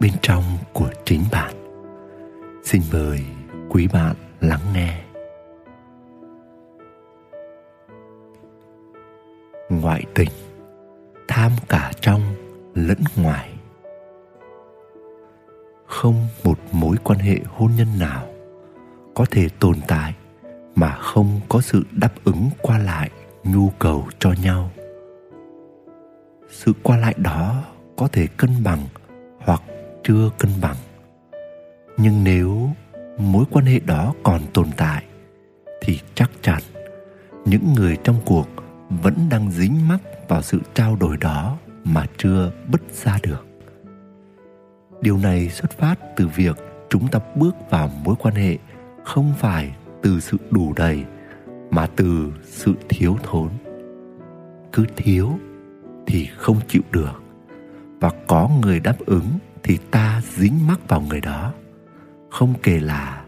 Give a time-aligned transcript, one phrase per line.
[0.00, 1.54] bên trong của chính bạn.
[2.64, 3.20] Xin mời
[3.68, 5.04] quý bạn lắng nghe.
[9.68, 10.28] Ngoại tình,
[11.28, 12.20] tham cả trong
[12.74, 13.50] lẫn ngoài.
[15.86, 18.26] Không một mối quan hệ hôn nhân nào
[19.14, 20.14] có thể tồn tại
[20.74, 23.10] mà không có sự đáp ứng qua lại
[23.44, 24.70] nhu cầu cho nhau.
[26.50, 27.62] Sự qua lại đó
[27.96, 28.86] có thể cân bằng
[29.38, 29.62] hoặc
[30.04, 30.76] chưa cân bằng.
[31.96, 32.70] Nhưng nếu
[33.18, 35.04] mối quan hệ đó còn tồn tại,
[35.80, 36.62] thì chắc chắn
[37.44, 38.48] những người trong cuộc
[38.88, 43.46] vẫn đang dính mắc vào sự trao đổi đó mà chưa bứt ra được.
[45.00, 46.56] Điều này xuất phát từ việc
[46.90, 48.58] chúng ta bước vào mối quan hệ
[49.04, 51.04] không phải từ sự đủ đầy
[51.70, 53.48] mà từ sự thiếu thốn.
[54.72, 55.38] Cứ thiếu
[56.06, 57.22] thì không chịu được
[58.00, 59.28] và có người đáp ứng
[59.62, 61.52] thì ta dính mắc vào người đó.
[62.30, 63.24] Không kể là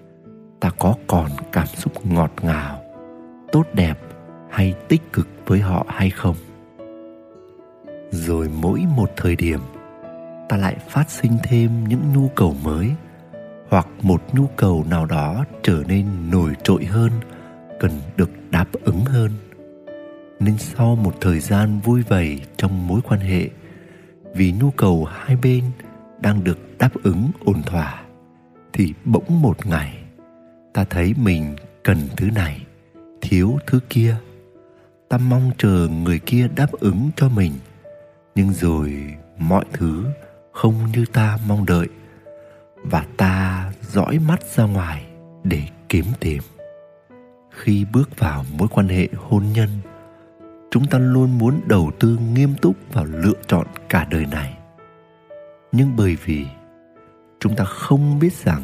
[0.61, 2.83] ta có còn cảm xúc ngọt ngào,
[3.53, 3.99] tốt đẹp
[4.51, 6.37] hay tích cực với họ hay không.
[8.11, 9.61] Rồi mỗi một thời điểm,
[10.49, 12.91] ta lại phát sinh thêm những nhu cầu mới,
[13.69, 17.11] hoặc một nhu cầu nào đó trở nên nổi trội hơn,
[17.81, 19.31] cần được đáp ứng hơn.
[20.41, 23.49] Nên sau một thời gian vui vầy trong mối quan hệ,
[24.35, 25.65] vì nhu cầu hai bên
[26.23, 28.03] đang được đáp ứng ổn thỏa,
[28.73, 29.99] thì bỗng một ngày,
[30.73, 32.67] ta thấy mình cần thứ này,
[33.21, 34.17] thiếu thứ kia.
[35.09, 37.53] Ta mong chờ người kia đáp ứng cho mình,
[38.35, 40.05] nhưng rồi mọi thứ
[40.53, 41.89] không như ta mong đợi,
[42.77, 45.07] và ta dõi mắt ra ngoài
[45.45, 46.43] để kiếm tìm.
[47.51, 49.69] Khi bước vào mối quan hệ hôn nhân,
[50.71, 54.55] chúng ta luôn muốn đầu tư nghiêm túc vào lựa chọn cả đời này
[55.73, 56.47] nhưng bởi vì
[57.41, 58.63] chúng ta không biết rằng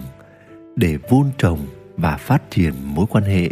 [0.77, 3.51] để vun trồng và phát triển mối quan hệ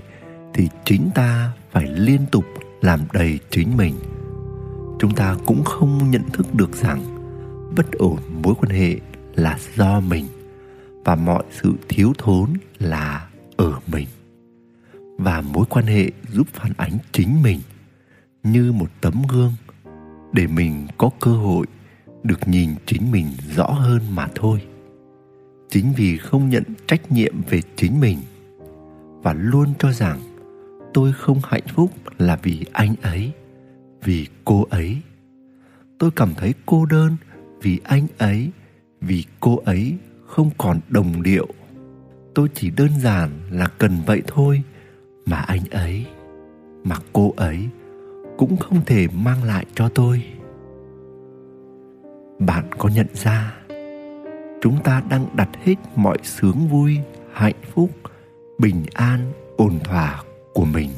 [0.55, 2.45] thì chính ta phải liên tục
[2.81, 3.95] làm đầy chính mình.
[4.99, 7.03] Chúng ta cũng không nhận thức được rằng
[7.77, 8.97] bất ổn mối quan hệ
[9.35, 10.27] là do mình
[11.05, 14.07] và mọi sự thiếu thốn là ở mình.
[15.19, 17.61] Và mối quan hệ giúp phản ánh chính mình
[18.43, 19.53] như một tấm gương
[20.33, 21.67] để mình có cơ hội
[22.27, 23.27] được nhìn chính mình
[23.57, 24.63] rõ hơn mà thôi.
[25.69, 28.19] Chính vì không nhận trách nhiệm về chính mình
[29.23, 30.19] và luôn cho rằng
[30.95, 33.33] tôi không hạnh phúc là vì anh ấy,
[34.05, 34.97] vì cô ấy.
[35.99, 37.17] Tôi cảm thấy cô đơn
[37.63, 38.51] vì anh ấy,
[39.01, 39.95] vì cô ấy
[40.27, 41.47] không còn đồng điệu.
[42.35, 44.63] Tôi chỉ đơn giản là cần vậy thôi
[45.27, 46.07] mà anh ấy,
[46.85, 47.69] mà cô ấy
[48.39, 50.23] cũng không thể mang lại cho tôi
[52.39, 53.55] bạn có nhận ra,
[54.61, 56.99] chúng ta đang đặt hết mọi sướng vui,
[57.33, 57.91] hạnh phúc,
[58.59, 60.23] bình an, ổn thỏa
[60.55, 60.91] của mình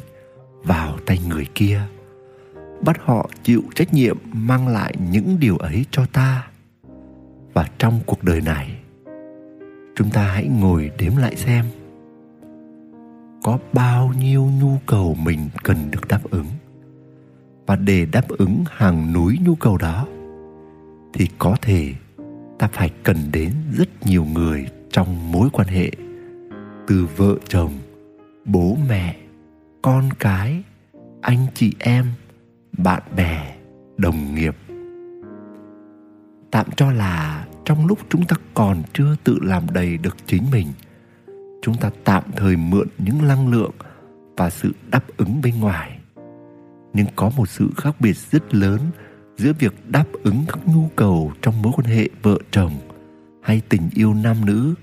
[0.62, 1.80] vào tay người kia.
[2.80, 6.46] Bắt họ chịu trách nhiệm mang lại những điều ấy cho ta.
[7.52, 8.76] Và trong cuộc đời này,
[9.96, 11.64] chúng ta hãy ngồi đếm lại xem,
[13.42, 16.46] có bao nhiêu nhu cầu mình cần được đáp ứng.
[17.66, 20.06] Và để đáp ứng hàng núi nhu cầu đó
[21.12, 21.94] thì có thể
[22.58, 25.90] ta phải cần đến rất nhiều người trong mối quan hệ,
[26.86, 27.72] từ vợ chồng,
[28.44, 29.16] bố mẹ,
[29.82, 30.62] con cái,
[31.20, 32.06] anh chị em,
[32.78, 33.56] bạn bè,
[33.96, 34.56] đồng nghiệp.
[36.50, 40.66] Tạm cho là trong lúc chúng ta còn chưa tự làm đầy được chính mình,
[41.62, 43.72] chúng ta tạm thời mượn những năng lượng
[44.36, 45.98] và sự đáp ứng bên ngoài.
[46.92, 48.78] Nhưng có một sự khác biệt rất lớn
[49.38, 52.72] giữa việc đáp ứng các nhu cầu trong mối quan hệ vợ chồng
[53.42, 54.74] hay tình yêu nam nữ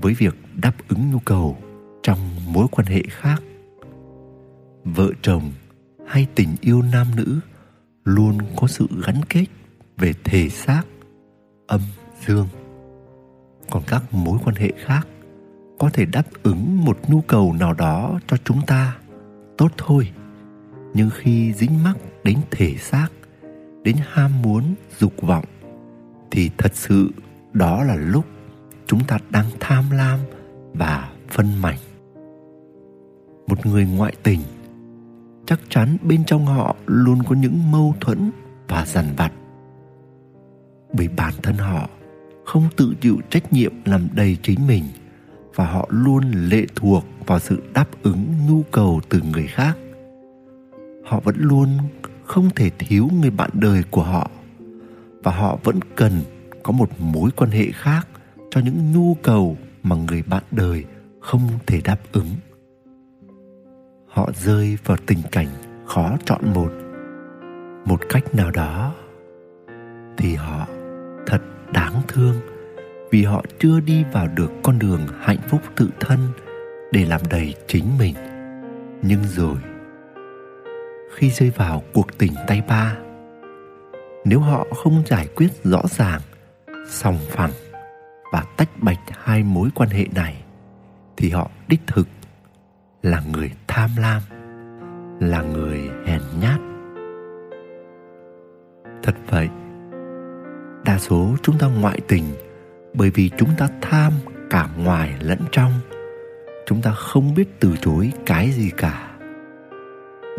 [0.00, 1.58] với việc đáp ứng nhu cầu
[2.02, 2.18] trong
[2.52, 3.42] mối quan hệ khác.
[4.84, 5.52] Vợ chồng
[6.06, 7.40] hay tình yêu nam nữ
[8.04, 9.44] luôn có sự gắn kết
[9.96, 10.82] về thể xác,
[11.66, 11.80] âm,
[12.26, 12.48] dương.
[13.70, 15.08] Còn các mối quan hệ khác
[15.78, 18.96] có thể đáp ứng một nhu cầu nào đó cho chúng ta
[19.58, 20.12] tốt thôi,
[20.94, 23.08] nhưng khi dính mắc đến thể xác
[23.84, 25.44] đến ham muốn, dục vọng,
[26.30, 27.10] thì thật sự
[27.52, 28.24] đó là lúc
[28.86, 30.18] chúng ta đang tham lam
[30.74, 31.78] và phân mảnh.
[33.46, 34.40] Một người ngoại tình,
[35.46, 38.30] chắc chắn bên trong họ luôn có những mâu thuẫn
[38.68, 39.32] và dằn vặt.
[40.92, 41.88] Bởi bản thân họ
[42.44, 44.84] không tự chịu trách nhiệm làm đầy chính mình
[45.54, 49.78] và họ luôn lệ thuộc vào sự đáp ứng nhu cầu từ người khác.
[51.04, 51.68] Họ vẫn luôn
[52.32, 54.30] không thể thiếu người bạn đời của họ.
[55.22, 56.12] Và họ vẫn cần
[56.62, 58.08] có một mối quan hệ khác
[58.50, 60.84] cho những nhu cầu mà người bạn đời
[61.20, 62.26] không thể đáp ứng.
[64.06, 65.48] Họ rơi vào tình cảnh
[65.86, 66.72] khó chọn một.
[67.84, 68.94] Một cách nào đó
[70.16, 70.66] thì họ
[71.26, 71.42] thật
[71.72, 72.36] đáng thương
[73.10, 76.18] vì họ chưa đi vào được con đường hạnh phúc tự thân
[76.92, 78.14] để làm đầy chính mình.
[79.02, 79.56] Nhưng rồi
[81.14, 82.96] khi rơi vào cuộc tình tay ba.
[84.24, 86.20] Nếu họ không giải quyết rõ ràng,
[86.88, 87.50] sòng phẳng
[88.32, 90.44] và tách bạch hai mối quan hệ này,
[91.16, 92.08] thì họ đích thực
[93.02, 94.22] là người tham lam,
[95.20, 96.60] là người hèn nhát.
[99.02, 99.48] Thật vậy,
[100.84, 102.24] đa số chúng ta ngoại tình
[102.94, 104.12] bởi vì chúng ta tham
[104.50, 105.72] cả ngoài lẫn trong.
[106.66, 109.11] Chúng ta không biết từ chối cái gì cả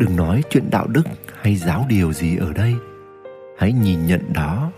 [0.00, 1.02] đừng nói chuyện đạo đức
[1.42, 2.74] hay giáo điều gì ở đây.
[3.58, 4.70] Hãy nhìn nhận đó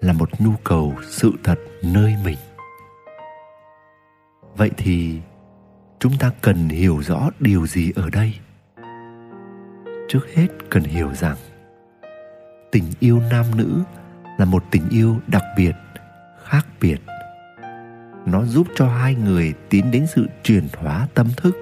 [0.00, 2.38] là một nhu cầu sự thật nơi mình.
[4.56, 5.20] Vậy thì
[5.98, 8.34] chúng ta cần hiểu rõ điều gì ở đây?
[10.08, 11.36] Trước hết cần hiểu rằng,
[12.72, 13.82] tình yêu nam nữ
[14.38, 15.72] là một tình yêu đặc biệt,
[16.44, 16.96] khác biệt.
[18.26, 21.56] Nó giúp cho hai người tiến đến sự chuyển hóa tâm thức,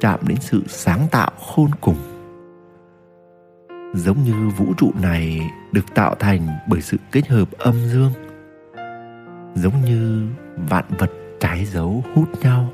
[0.00, 2.17] chạm đến sự sáng tạo khôn cùng
[3.94, 8.12] giống như vũ trụ này được tạo thành bởi sự kết hợp âm dương,
[9.54, 10.28] giống như
[10.68, 12.72] vạn vật trái dấu hút nhau.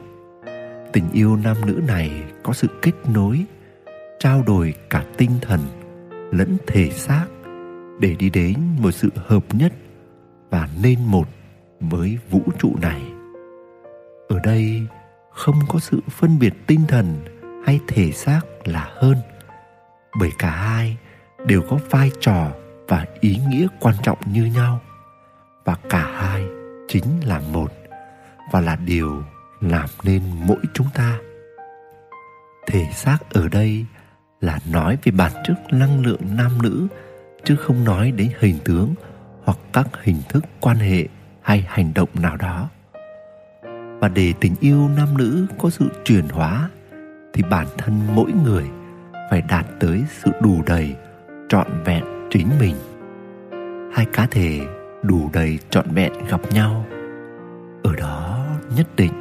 [0.93, 3.45] Tình yêu nam nữ này có sự kết nối,
[4.19, 5.61] trao đổi cả tinh thần
[6.31, 7.27] lẫn thể xác
[8.01, 9.73] để đi đến một sự hợp nhất
[10.51, 11.29] và nên một
[11.81, 13.03] với vũ trụ này.
[14.29, 14.87] Ở đây
[15.31, 17.07] không có sự phân biệt tinh thần
[17.67, 19.17] hay thể xác là hơn,
[20.21, 20.97] bởi cả hai
[21.47, 22.51] đều có vai trò
[22.89, 24.81] và ý nghĩa quan trọng như nhau.
[25.65, 26.45] Và cả hai
[26.89, 27.73] chính là một,
[28.53, 29.23] và là điều
[29.61, 31.19] làm nên mỗi chúng ta.
[32.67, 33.87] Thể xác ở đây
[34.41, 36.87] là nói về bản chất năng lượng nam nữ,
[37.45, 38.95] chứ không nói đến hình tướng
[39.45, 41.09] hoặc các hình thức quan hệ
[41.41, 42.69] hay hành động nào đó.
[44.01, 46.71] Và để tình yêu nam nữ có sự chuyển hóa,
[47.33, 48.65] thì bản thân mỗi người
[49.31, 50.95] phải đạt tới sự đủ đầy
[51.49, 52.75] trọn vẹn chính mình.
[53.93, 54.61] Hai cá thể
[55.03, 56.87] đủ đầy trọn vẹn gặp nhau.
[57.83, 58.47] Ở đó
[58.77, 59.13] nhất định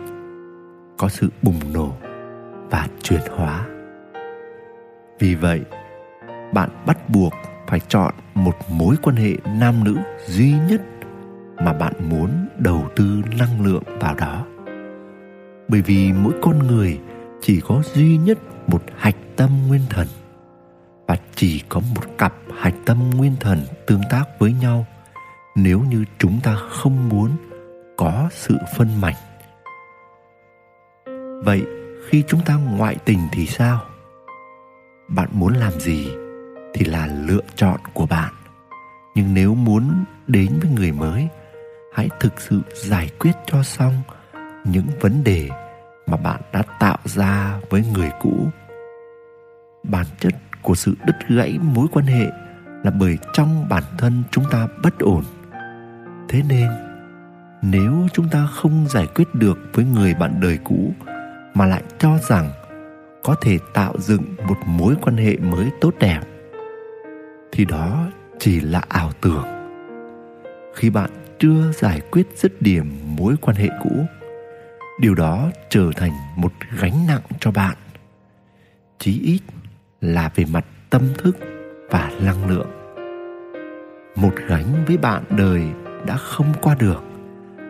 [0.97, 1.93] có sự bùng nổ
[2.69, 3.67] và chuyển hóa.
[5.19, 5.61] Vì vậy,
[6.53, 7.33] bạn bắt buộc
[7.67, 9.97] phải chọn một mối quan hệ nam nữ
[10.27, 10.81] duy nhất
[11.63, 14.45] mà bạn muốn đầu tư năng lượng vào đó.
[15.67, 16.99] Bởi vì mỗi con người
[17.41, 18.37] chỉ có duy nhất
[18.67, 20.07] một hạch tâm nguyên thần
[21.07, 24.85] và chỉ có một cặp hạch tâm nguyên thần tương tác với nhau.
[25.55, 27.29] Nếu như chúng ta không muốn
[27.97, 29.15] có sự phân mảnh.
[31.43, 31.65] Vậy
[32.09, 33.81] khi chúng ta ngoại tình thì sao?
[35.07, 36.11] Bạn muốn làm gì
[36.73, 38.33] thì là lựa chọn của bạn.
[39.15, 41.27] Nhưng nếu muốn đến với người mới,
[41.93, 43.93] hãy thực sự giải quyết cho xong
[44.65, 45.49] những vấn đề
[46.07, 48.47] mà bạn đã tạo ra với người cũ.
[49.83, 50.33] Bản chất
[50.63, 52.31] của sự đứt gãy mối quan hệ
[52.83, 55.23] là bởi trong bản thân chúng ta bất ổn.
[56.29, 56.67] Thế nên,
[57.61, 60.93] nếu chúng ta không giải quyết được với người bạn đời cũ
[61.53, 62.51] mà lại cho rằng
[63.23, 66.19] có thể tạo dựng một mối quan hệ mới tốt đẹp,
[67.51, 68.07] thì đó
[68.39, 69.45] chỉ là ảo tưởng.
[70.75, 74.05] Khi bạn chưa giải quyết dứt điểm mối quan hệ cũ,
[74.99, 77.77] điều đó trở thành một gánh nặng cho bạn.
[78.99, 79.39] Chí ít
[80.03, 81.37] là về mặt tâm thức
[81.89, 82.67] và năng lượng.
[84.15, 85.63] Một gánh với bạn đời
[86.05, 87.03] đã không qua được,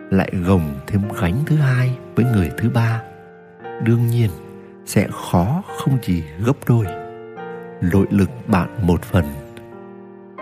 [0.10, 3.02] lại gồng thêm gánh thứ hai với người thứ ba.
[3.84, 4.30] Đương nhiên,
[4.86, 6.86] sẽ khó không chỉ gấp đôi.
[7.82, 9.26] Nội lực bạn một phần.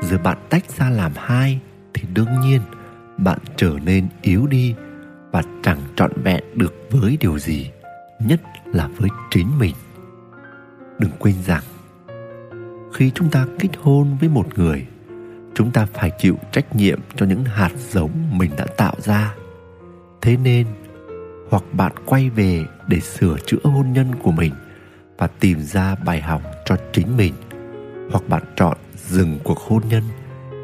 [0.01, 1.59] Giờ bạn tách ra làm hai
[1.93, 2.61] thì đương nhiên
[3.17, 4.75] bạn trở nên yếu đi
[5.31, 7.71] và chẳng trọn vẹn được với điều gì,
[8.19, 9.75] nhất là với chính mình.
[10.99, 11.63] Đừng quên rằng
[12.93, 14.85] khi chúng ta kết hôn với một người,
[15.55, 19.35] chúng ta phải chịu trách nhiệm cho những hạt giống mình đã tạo ra.
[20.21, 20.67] Thế nên,
[21.49, 24.53] hoặc bạn quay về để sửa chữa hôn nhân của mình
[25.17, 27.33] và tìm ra bài học cho chính mình,
[28.11, 30.03] hoặc bạn chọn dừng cuộc hôn nhân,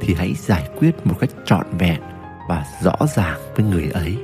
[0.01, 2.01] thì hãy giải quyết một cách trọn vẹn
[2.49, 4.17] và rõ ràng với người ấy.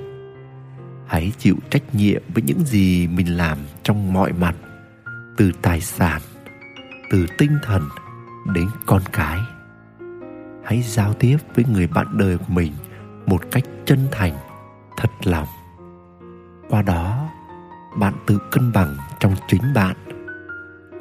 [1.08, 4.56] Hãy chịu trách nhiệm với những gì mình làm trong mọi mặt,
[5.38, 6.22] từ tài sản
[7.14, 7.90] từ tinh thần
[8.54, 9.40] đến con cái.
[10.64, 12.74] Hãy giao tiếp với người bạn đời của mình
[13.26, 14.34] một cách chân thành,
[14.98, 15.48] thật lòng.
[16.70, 17.30] Qua đó,
[18.00, 19.96] bạn tự cân bằng trong chính bạn.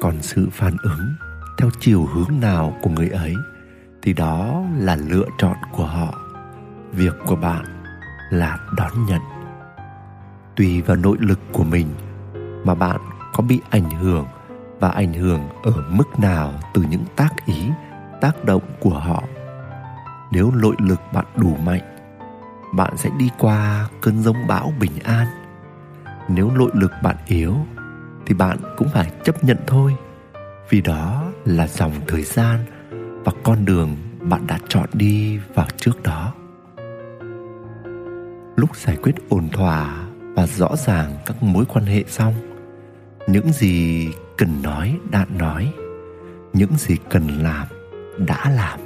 [0.01, 1.13] Còn sự phản ứng
[1.57, 3.35] theo chiều hướng nào của người ấy
[4.01, 6.19] thì đó là lựa chọn của họ.
[6.91, 7.65] Việc của bạn
[8.29, 9.21] là đón nhận.
[10.55, 11.87] Tùy vào nội lực của mình
[12.65, 13.01] mà bạn
[13.33, 14.25] có bị ảnh hưởng
[14.83, 17.69] và ảnh hưởng ở mức nào từ những tác ý,
[18.21, 19.23] tác động của họ.
[20.31, 21.81] Nếu nội lực bạn đủ mạnh,
[22.73, 25.27] bạn sẽ đi qua cơn giông bão bình an.
[26.27, 27.55] Nếu nội lực bạn yếu,
[28.25, 29.95] thì bạn cũng phải chấp nhận thôi,
[30.69, 32.59] vì đó là dòng thời gian
[33.23, 36.33] và con đường bạn đã chọn đi vào trước đó.
[38.55, 42.33] Lúc giải quyết ổn thỏa và rõ ràng các mối quan hệ xong,
[43.27, 45.73] những gì cần nói đã nói.
[46.53, 47.67] Những gì cần làm,
[48.27, 48.79] đã làm.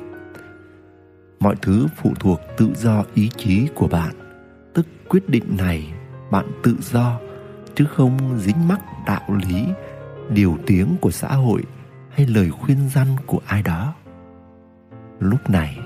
[1.39, 4.13] Mọi thứ phụ thuộc tự do ý chí của bạn.
[4.73, 5.93] Tức quyết định này,
[6.31, 7.19] bạn tự do,
[7.75, 9.65] chứ không dính mắc đạo lý,
[10.29, 11.63] điều tiếng của xã hội
[12.09, 13.93] hay lời khuyên răn của ai đó.
[15.19, 15.79] Lúc này,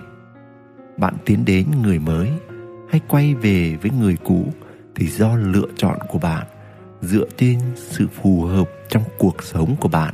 [0.97, 2.31] bạn tiến đến người mới
[2.89, 4.53] hay quay về với người cũ
[4.95, 6.47] thì do lựa chọn của bạn
[7.01, 10.13] dựa trên sự phù hợp trong cuộc sống của bạn,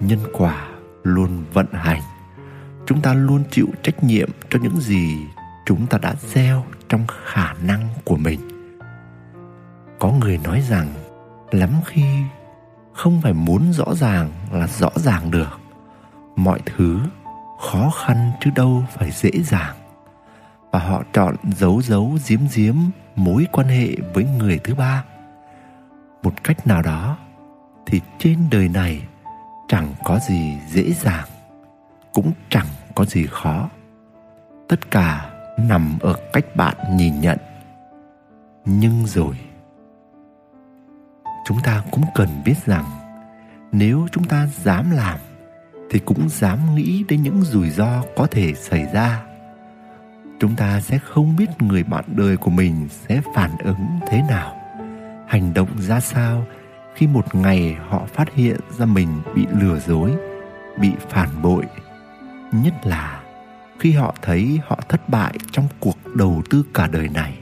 [0.00, 0.68] nhân quả
[1.02, 2.02] luôn vận hành.
[2.86, 5.26] Chúng ta luôn chịu trách nhiệm cho những gì
[5.66, 8.40] chúng ta đã gieo trong khả năng của mình.
[9.98, 10.88] Có người nói rằng,
[11.50, 12.04] lắm khi
[12.92, 15.60] không phải muốn rõ ràng là rõ ràng được,
[16.36, 17.00] mọi thứ
[17.60, 19.76] khó khăn chứ đâu phải dễ dàng.
[20.72, 22.74] Và họ chọn giấu giấu giếm giếm
[23.16, 25.04] mối quan hệ với người thứ ba.
[26.22, 27.16] Một cách nào đó
[27.90, 29.02] thì trên đời này
[29.68, 31.28] chẳng có gì dễ dàng,
[32.12, 33.68] cũng chẳng có gì khó.
[34.68, 37.38] Tất cả nằm ở cách bạn nhìn nhận.
[38.64, 39.34] Nhưng rồi,
[41.46, 42.84] chúng ta cũng cần biết rằng
[43.72, 45.18] nếu chúng ta dám làm
[45.90, 49.22] thì cũng dám nghĩ đến những rủi ro có thể xảy ra.
[50.40, 54.56] Chúng ta sẽ không biết người bạn đời của mình sẽ phản ứng thế nào,
[55.28, 56.44] hành động ra sao
[56.98, 60.12] khi một ngày họ phát hiện ra mình bị lừa dối,
[60.80, 61.64] bị phản bội.
[62.52, 63.22] Nhất là
[63.78, 67.38] khi họ thấy họ thất bại trong cuộc đầu tư cả đời này.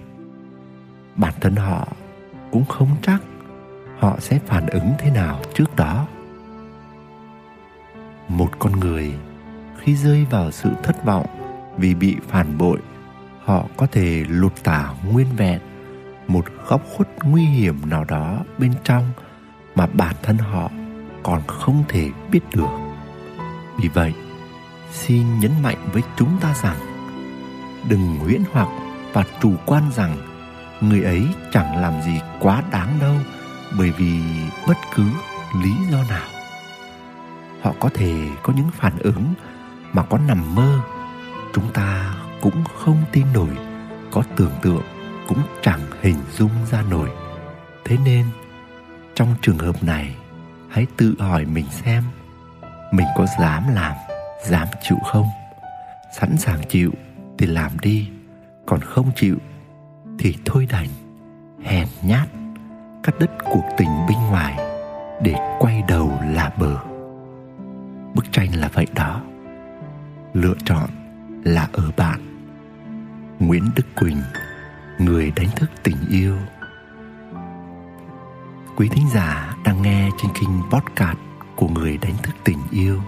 [1.17, 1.89] Bản thân họ
[2.51, 3.23] cũng không chắc
[3.99, 6.07] họ sẽ phản ứng thế nào trước đó.
[8.29, 9.15] Một con người
[9.79, 11.27] khi rơi vào sự thất vọng
[11.77, 12.79] vì bị phản bội,
[13.45, 15.61] họ có thể lột tả nguyên vẹn
[16.29, 19.11] một góc khuất nguy hiểm nào đó bên trong
[19.77, 20.71] mà bản thân họ
[21.23, 22.69] còn không thể biết được.
[23.79, 24.13] Vì vậy,
[24.93, 26.77] xin nhấn mạnh với chúng ta rằng,
[27.89, 28.69] đừng huyễn hoặc
[29.13, 30.17] và chủ quan rằng
[30.81, 33.15] người ấy chẳng làm gì quá đáng đâu
[33.79, 34.21] bởi vì
[34.69, 35.05] bất cứ
[35.63, 36.29] lý do nào.
[37.63, 39.35] Họ có thể có những phản ứng
[39.93, 40.81] mà có nằm mơ,
[41.55, 43.51] chúng ta cũng không tin nổi,
[44.11, 44.83] có tưởng tượng
[45.29, 47.09] cũng chẳng hình dung ra nổi.
[47.85, 48.27] Thế nên
[49.17, 50.15] trong trường hợp này,
[50.69, 52.05] hãy tự hỏi mình xem,
[52.93, 53.97] mình có dám làm,
[54.45, 55.27] dám chịu không?
[56.21, 56.91] Sẵn sàng chịu
[57.39, 58.09] thì làm đi,
[58.67, 59.37] còn không chịu
[60.19, 60.89] thì thôi đành,
[61.65, 62.29] hèn nhát,
[63.03, 64.57] cắt đứt cuộc tình bên ngoài
[65.23, 66.77] để quay đầu là bờ.
[68.15, 69.23] Bức tranh là vậy đó.
[70.35, 70.91] Lựa chọn
[71.45, 72.21] là ở bạn.
[73.39, 74.23] Nguyễn đức quỳnh,
[74.99, 76.37] người đánh thức tình yêu
[78.77, 81.19] quý thính giả đang nghe trên kênh podcast
[81.57, 83.03] của người đánh thức tình yêu.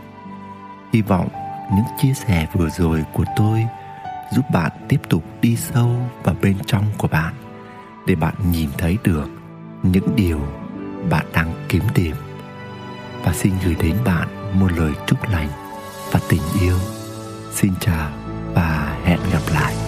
[0.93, 1.29] Hy vọng
[1.75, 3.67] những chia sẻ vừa rồi của tôi
[4.33, 5.91] giúp bạn tiếp tục đi sâu
[6.23, 7.35] vào bên trong của bạn,
[8.07, 9.29] để bạn nhìn thấy được
[9.83, 10.41] những điều
[11.11, 12.17] bạn đang kiếm tìm.
[13.25, 14.29] Và xin gửi đến bạn
[14.61, 15.49] một lời chúc lành
[16.11, 16.79] và tình yêu.
[17.53, 18.11] Xin chào
[18.55, 19.88] và hẹn gặp lại.